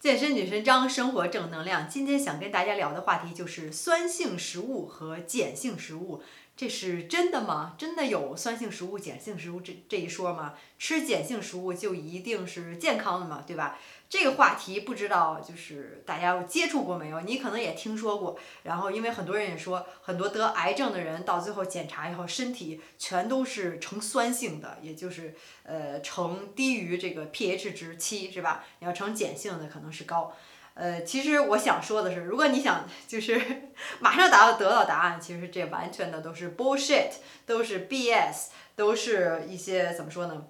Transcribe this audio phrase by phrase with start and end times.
[0.00, 1.86] 健身女神张，生活正能量。
[1.86, 6.22] 今天想跟大家聊的话题就是酸性食物和碱性食物，
[6.56, 7.74] 这是真的吗？
[7.76, 10.54] 真的有酸性食物、碱性食物这这一说吗？
[10.78, 13.44] 吃碱性食物就一定是健康的吗？
[13.46, 13.78] 对吧？
[14.10, 17.20] 这个话题不知道就是大家有接触过没有？
[17.20, 18.36] 你可能也听说过。
[18.64, 28.64] 然后因为很多人也说，很多得癌症的人到最后检查以后，身体全都是呈酸性的，也就是呃呈低于这个 pH 值七，是吧？
[28.80, 30.32] 你要呈碱性的可能是高。
[30.74, 33.40] 呃，其实我想说的是，如果你想就是
[34.00, 37.12] 马上达到得到答案，其实这完全的都是 bullshit，
[37.46, 40.46] 都是 BS，都是一些怎么说呢？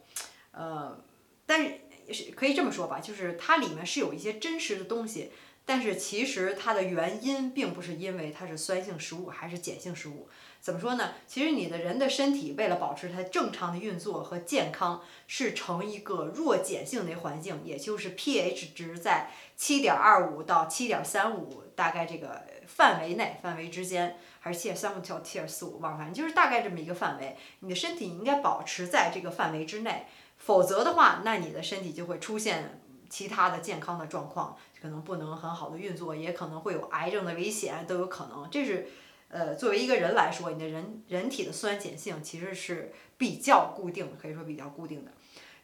[0.53, 0.99] 呃，
[1.45, 1.81] 但是。
[2.13, 5.31] 是可以这么说吧，就是它里面是有一些真实的东西，
[5.65, 10.29] 但是其实它的原因并不是因为它是酸性食物还是碱性食物。
[10.61, 11.15] 怎么说呢？
[11.27, 30.05] 其实你的人的身体为了保持它正常的运作和健康，是呈一个弱碱性的环境，也就是 pH 值在七点二五到七点三五大概这个范围内，范围之间，还是七点三五到七点四五，忘了，反正就是大概这么一个范围，你的身体应该保持在这个范围之内。
[30.41, 38.49] 否则的话，那你的身体就会出现其他的健康的状况，可能不能很好的运作，也可能会有癌症的危险，都有可能。
[38.51, 38.89] 这是，
[39.29, 45.13] 呃，作为一个人来说，你的人人体的酸碱性其实是比较固定的，可以说比较固定的。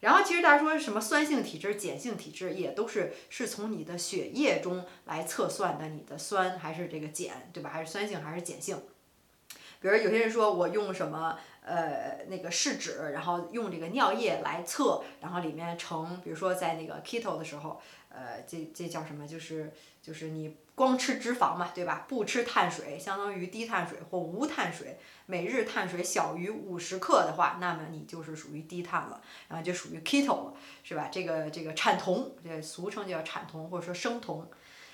[0.01, 7.71] 然后，其实大家说什么酸性体质、碱性体质，也都是是从你的血液中来测算的，你的酸还是这个碱，对吧？
[7.71, 8.77] 还是酸性还是碱性？
[9.81, 11.39] 比如有些人说我用什么？
[11.67, 19.27] 呃，那个试纸，然后用这个尿液来测，然后里面呈，比如说在那个 keto 的时候，呃，这这叫什么？
[19.27, 22.07] 就是就是你光吃脂肪嘛，对吧？
[22.07, 31.09] 不吃碳水，相当于低碳水或无碳水，每日碳水小于五十克的话，那么你就是属于低碳了，然后就属于 keto 了，是吧？
[31.11, 34.49] 这个这个产酮，这俗称叫产酮或者说生酮，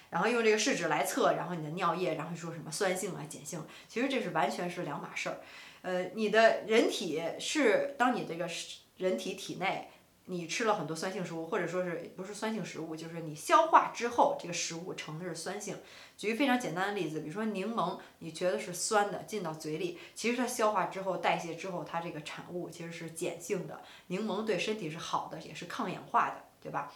[0.09, 5.37] 然后用这个试纸来测，然后你的尿液，然后说什么酸性啊、碱性，其实这是完全是两码事儿。
[5.83, 8.49] 呃，你的人体是当你这个
[8.97, 9.89] 人体体内，
[10.27, 15.77] 你吃了很多酸性食物，或者说是不是酸性食物，就是你消化之后，这个食物成的是酸性。
[16.17, 23.83] 举个非常简单的例子，比如说柠檬，你觉得是酸的，进到嘴里，其实它消化之后、代谢之后，它这个产物其实是碱性的。
[24.07, 26.93] 柠檬对身体是好的，也是抗氧化的，对吧？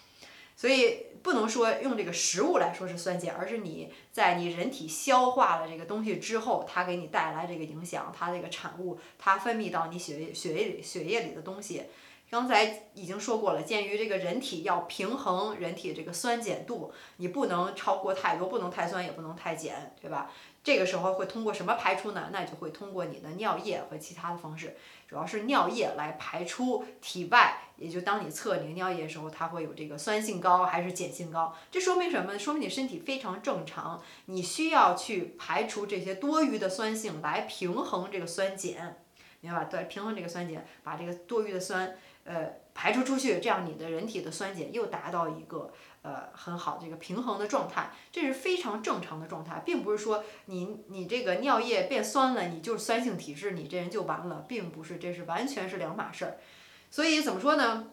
[0.56, 11.82] 所以不能说用这个食物来说是酸碱，而是你在你人体消化了这个东西之后，它给你带来这个影响，它这个产物，它分泌到你血液血液里血液里的东西，
[12.30, 13.62] 刚才已经说过了。
[13.62, 20.30] 鉴于这个人体要平衡人体这个酸碱度，你不能超过太多，不能太酸，也不能太碱，对吧？
[20.64, 22.30] 这个时候会通过什么排出呢？
[22.32, 24.76] 那就会通过你的尿液和其他的方式，
[25.08, 27.62] 主要是尿液来排出体外。
[27.76, 31.54] 也就当你测你尿液的时候，它会有这个酸性高还是碱性高？
[31.70, 32.36] 这说明什么？
[32.36, 34.02] 说明你身体非常正常。
[34.24, 38.96] 你需要去排除这些多余的酸性来平衡这个酸碱，
[39.42, 39.64] 明白吧？
[39.70, 45.72] 对，平衡这个酸碱，把这个多余的酸呃排除出去，这样你的人体的酸碱又达到一个。
[46.02, 56.36] 呃，很好，这个平衡的状态，这是非常正常的状态，并不是说你你这个尿液变酸了，你就是酸性体质，你这人就完了，并不是，这是完全是两码事儿。
[56.92, 57.88] 所以怎么说呢？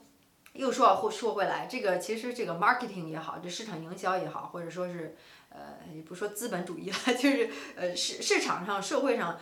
[0.53, 5.17] 又说或说回来，这个其实这个 marketing 也好，这市场营销也好，或者说是
[5.49, 9.39] 呃，也不说资本主义了， 就是呃市市场上社会上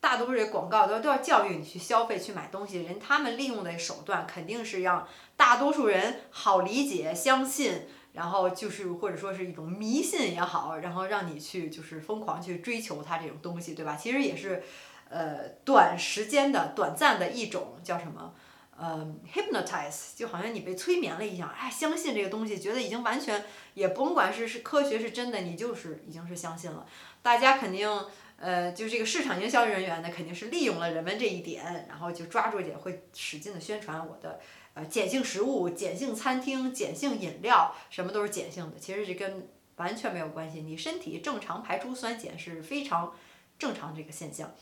[0.00, 7.88] 大多数这广告都都要教育你去消费去买东西，人他们利用的手段肯定是让大多数人好理解相信。
[8.14, 13.94] 然后就是或者说是一种迷信也好，然后让你去就是疯狂去追求它这种东西，对吧？
[13.94, 14.60] 其实也是，
[15.08, 18.34] 呃，短时间的、短暂的一种叫什么？
[18.76, 23.44] 呃，hypnotize，就好像你被催眠了一样，哎，相信这个东西，觉得已经完全
[23.74, 26.86] 也甭管是是科学是真的，你就是已经是相信了。
[27.22, 27.88] 大家肯定，
[28.40, 34.38] 呃，就这个市场营销人员呢，肯定是利用了人们这一点，然后就抓住一点，会使劲的宣传我的。
[34.74, 38.78] 呃，碱性食物、碱性餐厅、碱性饮料，什么都是碱性的。
[38.78, 40.60] 其实这跟完全没有关系。
[40.60, 43.12] 你身体正常排出酸碱是非常
[43.58, 44.54] 正常这个现象。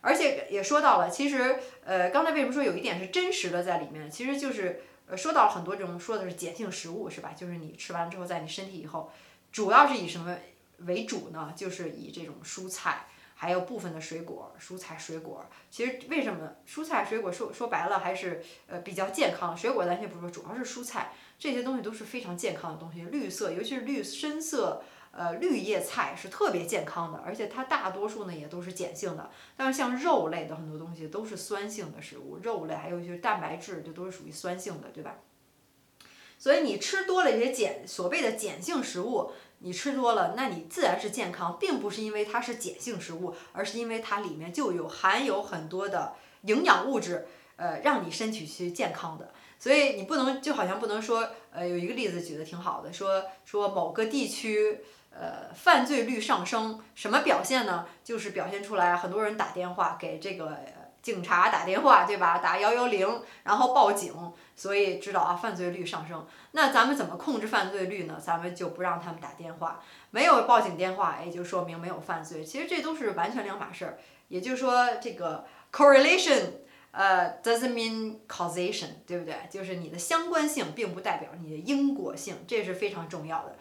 [0.00, 4.10] 而且也说到了，其实呃，刚才为什么说有一点是真实的在里面？
[4.10, 7.32] 其实就是呃，说到了很多这种说的是碱性食物，是吧？
[7.36, 9.12] 就是你吃完之后，在你身体以后，
[9.52, 10.36] 主要是以什么
[10.78, 11.52] 为主呢？
[11.54, 13.06] 就是以这种蔬菜。
[13.40, 19.56] 还有部分的水果、蔬菜、水果，其实为什么蔬菜、水果说说白了还是呃比较健康？
[19.56, 29.30] 水果咱先不说，主要是蔬菜这些东西都是非常健康的东西，绿色，尤其是绿深色呃绿叶菜是特别健康的，而且它大多数呢也都是碱性的。
[29.56, 35.16] 但是像肉类的很多东西都是酸性的食物，肉类还有就是蛋白质，这都是属于酸性的，对吧？
[36.38, 39.32] 所以你吃多了一些碱，所谓的碱性食物，
[39.62, 47.26] 你吃多了，那你自然是健康，并不是因为它是碱性食物，而是因为它里面就有含有很多的营养物质，
[47.56, 49.32] 呃，让你身体去健康的。
[49.58, 54.80] 所以你不能就好像不能说，呃，有一个例子举得挺好的，说说某个地区，
[55.10, 57.86] 呃，犯罪率上升，什么表现呢？
[58.02, 60.56] 就是表现出来很多人打电话给这个
[61.02, 62.38] 警察打电话，对吧？
[62.38, 64.14] 打幺幺零，然后报警，
[64.54, 66.26] 所以知道啊，犯罪率上升。
[66.52, 68.20] 那咱们怎么控制犯罪率呢？
[68.20, 69.80] 咱们就不让他们打电话，
[70.10, 72.44] 没有报警电话，也就说明没有犯罪。
[72.44, 73.98] 其实这都是完全两码事儿。
[74.28, 76.52] 也就是说，这个 correlation。
[76.92, 79.36] 呃，doesn't mean causation，对不对？
[79.48, 83.56] 就是你的相关性并不代表你的因果性，这是非常重要的。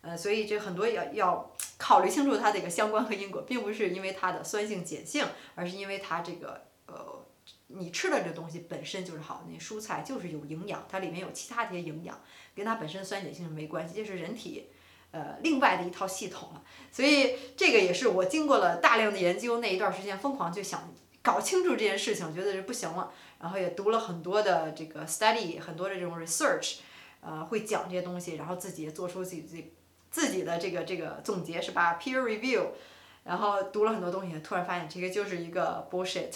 [0.00, 5.24] 呃，所以这很多要要考虑清楚它的一个相关和因果，并不是因为它的酸性碱性，
[5.54, 6.60] 而是因为它这个，
[7.74, 12.20] 你吃的这东西本身就是好，那蔬菜就是有营养，它里面有其他这些营养，
[12.54, 14.68] 跟它本身酸碱性没关系，这是人体
[15.10, 16.62] 呃另外的一套系统了。
[16.90, 20.92] 所以这个也是我经过了大量的研究，那一段时间疯狂就想。
[21.24, 26.78] 搞清楚这件事情，觉得是不行了，然后也读了很多的这个 study，很多的这种 research，
[27.20, 29.72] 呃，会讲这些东西，然后自己也做出自己自己
[30.10, 32.70] 自己的这个这个总结，是吧？peer review，
[33.22, 36.34] 然后读了很多东西，突然发现这个就是一个 bullshit，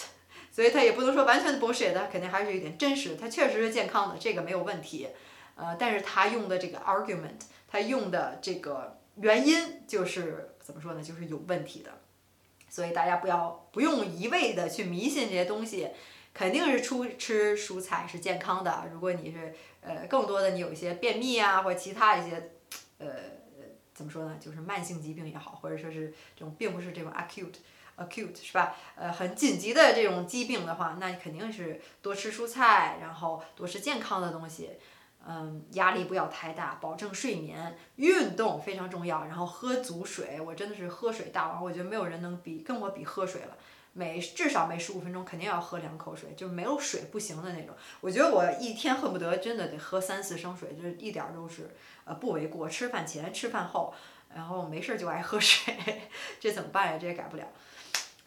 [0.57, 5.07] 所以他也不能说完全的博学的肯定还是有点真实，他确实是健康的，这个没有问题，
[5.55, 11.03] 呃，但是他用的这个 argument，他用的这个原因就是怎么说呢？
[11.03, 11.91] 就是有问题的。
[12.67, 15.89] 所以大家不要不用一味的去迷信这些东西，
[16.33, 18.89] 肯定是出吃蔬菜是健康的。
[18.91, 22.49] 如果你是呃更多的你有一些便秘啊或者其他一些
[22.97, 23.07] 呃
[23.93, 27.57] 怎么说呢，就是慢性疾病也好，或者说是这种并不是这种 acute
[27.97, 28.75] acute 是吧？
[28.95, 34.71] 呃很紧急的这种疾病的话，那肯定是多吃蔬菜，然后多吃健康的东西。
[35.29, 40.39] 嗯，压力不要太大，保证睡眠，运动非常重要，然后喝足水。
[40.39, 43.57] 我真的是喝水大王，我觉得没有人能比跟我比喝水了。
[43.91, 47.75] 每至少每十五分钟肯定要喝两口水，就是没有水不行的那种。
[47.99, 52.69] 我觉得我一天恨不得真的得喝三四升水，就是一点儿都是呃不为过。
[52.69, 53.93] 吃饭前、吃饭后，
[54.33, 55.75] 然后没事儿就爱喝水，
[56.39, 56.97] 这怎么办呀？
[56.97, 57.45] 这也改不了。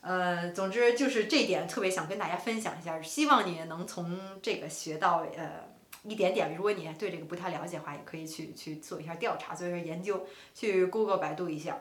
[0.00, 5.70] 呃，总之就是这点特别想跟大家分享一下，希望你能从这个学到呃。
[6.02, 11.80] 一点点，如果你对这个不太了解的话，也可以去去做一下调查，做一下研究，去 Google 百度一下。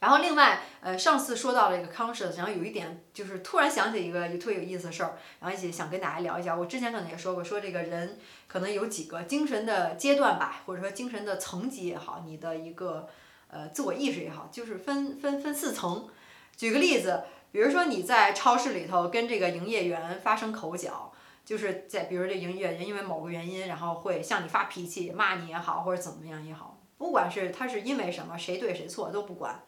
[0.00, 6.56] 然后另外，呃，上次说到了一个 conscious，然后有一点就是突然想起一个特别有意思的事儿，然后也想跟大家聊一下。
[6.56, 8.18] 我之前可能也说过，说这个人
[8.48, 13.08] 可能有几个精神的阶段吧，或者说精神的层级也好，你的一个
[13.46, 16.08] 呃自我意识也好，就是分分分四层。
[16.56, 21.12] 举个例子，比如说你在超市里头跟这个营业员发生口角。
[21.42, 29.64] 就是在比如这营业员因为某个原因，然后会向你发脾气，骂你也好，或者怎么样也好，不管是他是因为什么，谁对谁错都不管。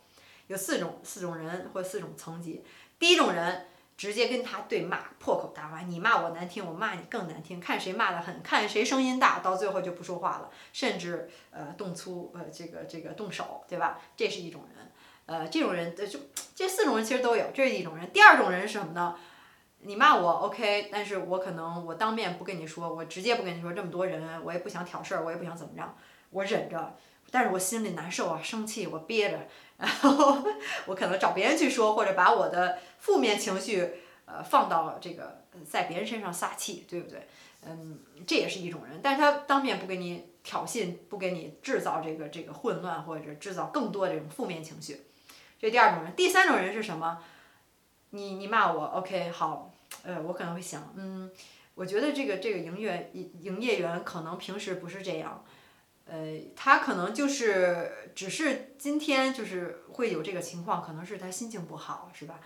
[0.47, 2.63] 有四种四种人或四种层级。
[3.01, 13.99] 第一种人直接跟他对骂，破口大骂，你骂我难听，我骂你更难听，看谁骂得狠，看谁声音大，到最后就不说话了，甚至呃动粗呃这个这个动手，对吧？
[14.17, 14.92] 这是一种人。
[15.27, 16.07] 呃，这种人就
[16.55, 18.11] 这四种人其实都有，这是一种人。
[18.13, 19.17] 第二种人是什么呢？
[19.85, 25.95] 你骂我 OK，但是我可能我当面不跟你说，我直接不跟你说，这么多人，我也不想挑事儿，我也不想怎么着，
[26.31, 26.97] 我忍着，
[27.31, 30.45] 但是我心里难受啊，生气，我憋着，然后
[30.87, 33.95] 我可能找别人去说，或者把我的负面情绪
[34.25, 37.27] 呃放到这个在别人身上撒气，对不对？
[37.65, 45.01] 嗯，这也是一种人，但是他当面不给你挑衅，不给你制造这个这个混乱，或者制造更多这种负面情绪，
[45.63, 47.23] 这第二种人，第三种人是什么？
[48.11, 49.71] 你你骂我 OK 好。
[50.05, 51.31] 呃，我可能会想，嗯，
[51.75, 55.45] 我觉得这个这个营业营业员可能平时不是这样，
[56.07, 62.41] 呃，他可能就是只是今天就是会有这个情况，可能是他心情不好，是吧？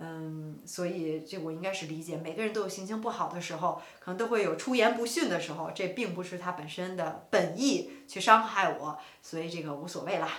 [0.00, 10.30] 嗯，所以这我应该是理解，每个人都有心情不好的时候，可能都会有出言不逊的时候，这并不是他本身的本意去伤害我，所以这个无所谓啦。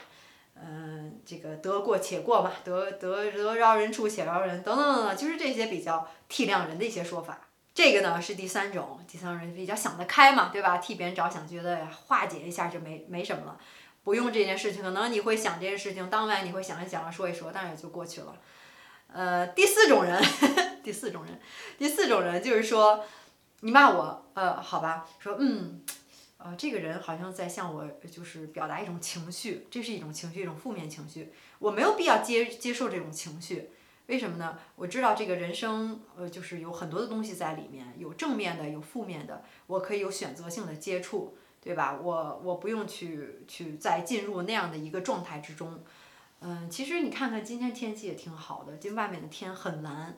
[1.27, 7.41] 这个得过且过嘛，得得得饶人处且饶人，等等等等，就是这些比较体谅人的一些说法。
[7.75, 10.77] 这个呢是第三种，第三种人比较想得开嘛，对吧？
[10.77, 13.57] 替别人着想，觉得化解一下就没没什么了，
[14.05, 18.33] 不用这件事情，可能你会想这件事情，当晚你会想一想，说一说，但是也就过去了。
[19.13, 20.23] 呃，第四种人，
[20.81, 21.39] 第四种人，
[21.77, 23.03] 第四种人就是说，
[23.59, 25.83] 你骂我，呃，好吧，说嗯。
[26.37, 31.33] 呃，这个人好像在向我就是表达一种情绪，这是一种情绪，一种负面情绪。
[31.59, 33.71] 我没有必要接接受这种情绪，
[34.05, 34.57] 为什么呢？
[34.75, 41.99] 我知道这个人生，呃，就是有很多的东西在里面，有正面的，有负面的，我可以有选择性的接触，对吧？
[42.01, 45.83] 我我不用去去再进入那样的一个状态之中。
[46.41, 50.15] 嗯，其实你看看今天天气也挺好的，今外面的天很蓝，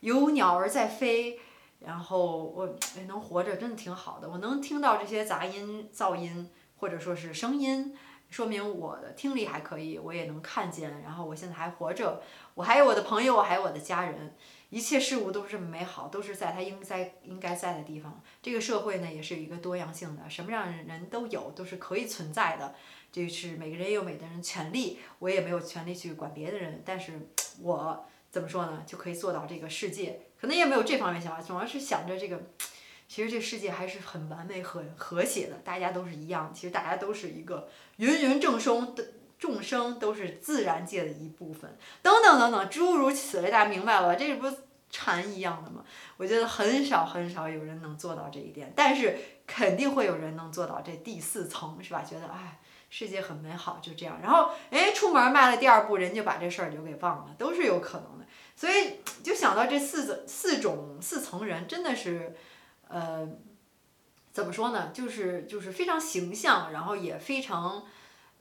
[0.00, 1.38] 有鸟儿在飞，
[1.80, 4.28] 然后我能活着真的挺好的。
[4.28, 7.96] 我能听到这些杂音、噪音或者说是声音，
[8.28, 11.02] 说明我的听力还可以，我也能看见。
[11.02, 12.22] 然后我现在还活着，
[12.54, 14.34] 我还有我的朋友，我还有我的家人，
[14.68, 18.22] 一切事物都是美好，都是在它应在应该在的地方。
[18.42, 22.74] 这个社会呢，也是一个多样性的，什么样的人都有，都是可以存在的。
[23.12, 27.28] 这是每个人有每个人权利，我也没有权利去管别的人，但是
[27.60, 32.40] 我怎么说呢，就可以做到这个世界，可能也没有这方面想法，主要是想着这个，
[33.08, 39.04] 其实这世界还是很完美、很和谐的，大家都是一样，其实大家都是一个芸芸众生的
[39.36, 44.14] 众生，都是自然界的一部分，等等等等，诸如此类，大家明白了吧？
[44.14, 44.56] 这不是
[44.90, 45.84] 禅一样的吗？
[46.16, 52.02] 我觉得很少很少有人能做到这一点，但是肯定会有人能做到这第四层，是吧？
[52.02, 52.60] 觉得哎。
[52.90, 54.18] 世界很美好，就这样。
[54.20, 58.26] 然后，哎，出门迈了第二步，人就把这事儿就给忘了，都是有可能的。
[58.56, 62.34] 所以，就想到这四种四种四层人，真的是，
[62.88, 63.26] 呃，
[64.32, 64.90] 怎么说呢？
[64.92, 67.84] 就是就是非常形象，然后也非常，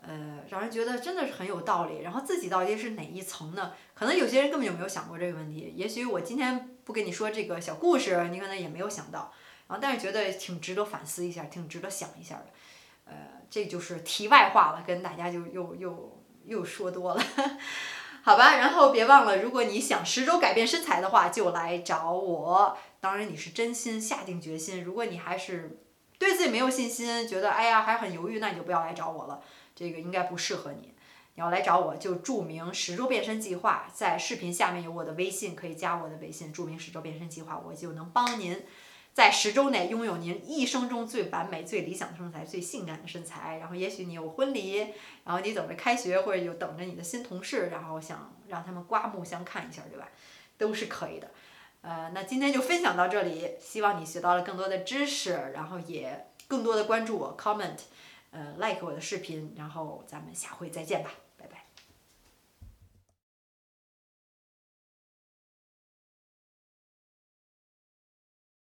[0.02, 2.02] 呃，让人觉得真的是很有道理。
[2.02, 3.72] 然后自己到底是哪一层呢？
[3.94, 5.72] 可能有些人根本就没有想过这个问题。
[5.76, 9.32] 也许我今天不跟你说这个小故事，你可能也没有想到。
[9.68, 12.48] 然后，但是觉得挺值得反思一下，挺值得想一下的。
[13.10, 13.16] 呃，
[13.50, 17.24] 这就是题外话了，跟大家就又又又说多了，
[18.24, 18.58] 好吧。
[18.58, 22.78] 然后别忘了，如果你想十周改变身材的话，就来找我。
[23.00, 24.84] 当然你是真心下定决心。
[24.84, 25.80] 如果你还是
[26.18, 29.42] 对自己没有信心，觉得哎呀还很犹豫，那你就不要来找我了。
[29.76, 30.94] 这个应该不适合你。
[31.36, 38.62] 你要来找我就注明十周变身计划，在视频下面有我的微信，可以加我的微信，注明十周变身计划，我就能帮您。
[39.14, 43.58] 在十周内拥有您一生中最完美、最理想的身材、最性感的身材。
[43.58, 44.78] 然后，也许你有婚礼，
[45.26, 50.08] 然后你等着开学，或者有等着你的新同事，然后想让他们刮目相看一下，对吧？
[50.58, 51.30] 都是可以的。
[51.82, 57.78] 呃，那今天就分享到这里，希望你学到了更多的知识，然后也更多的关注我，comment，
[58.32, 61.12] 呃，like 我的视频，然后咱们下回再见吧。